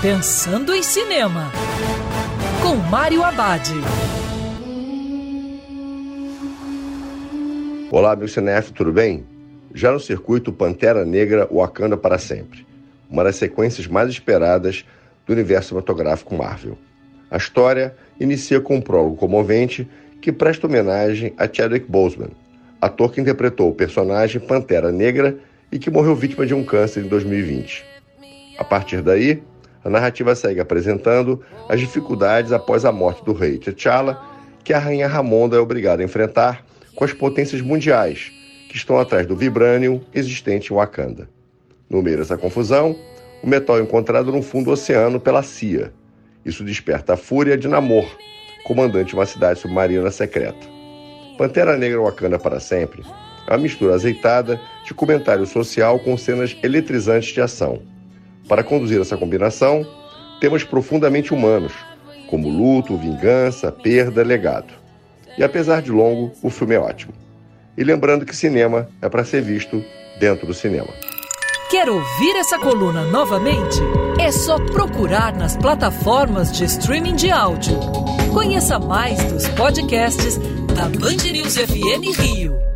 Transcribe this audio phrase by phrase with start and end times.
[0.00, 1.50] Pensando em Cinema,
[2.62, 3.68] com Mário Abad.
[7.90, 9.26] Olá, meu cinef, tudo bem?
[9.74, 12.64] Já no circuito Pantera Negra Wakanda para sempre,
[13.10, 14.84] uma das sequências mais esperadas
[15.26, 16.78] do universo cinematográfico Marvel.
[17.28, 19.90] A história inicia com um prólogo comovente
[20.22, 22.30] que presta homenagem a Chadwick Boseman,
[22.80, 25.36] ator que interpretou o personagem Pantera Negra
[25.72, 27.84] e que morreu vítima de um câncer em 2020.
[28.56, 29.42] A partir daí,
[29.88, 34.22] a narrativa segue apresentando as dificuldades após a morte do rei T'Challa,
[34.62, 36.62] que a rainha Ramonda é obrigada a enfrentar
[36.94, 38.30] com as potências mundiais
[38.68, 41.26] que estão atrás do vibranium existente em Wakanda.
[41.88, 42.94] No meio dessa confusão,
[43.42, 45.90] o metal é encontrado no fundo do oceano pela CIA.
[46.44, 48.14] Isso desperta a fúria de Namor,
[48.64, 50.66] comandante de uma cidade submarina secreta.
[51.38, 53.02] Pantera Negra Wakanda para sempre
[53.46, 57.80] é uma mistura azeitada de comentário social com cenas eletrizantes de ação.
[58.48, 59.86] Para conduzir essa combinação,
[60.40, 61.72] temas profundamente humanos,
[62.28, 64.72] como luto, vingança, perda, legado.
[65.36, 67.12] E apesar de longo, o filme é ótimo.
[67.76, 69.84] E lembrando que cinema é para ser visto
[70.18, 70.88] dentro do cinema.
[71.70, 73.78] Quer ouvir essa coluna novamente?
[74.18, 77.78] É só procurar nas plataformas de streaming de áudio.
[78.32, 80.38] Conheça mais dos podcasts
[80.74, 82.67] da Band News FM Rio.